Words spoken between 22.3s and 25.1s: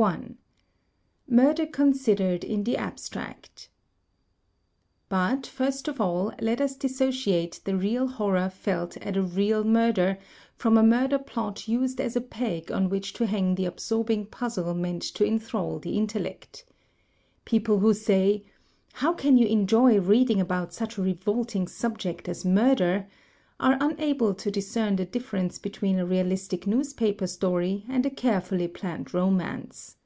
murder?" are imable to discern the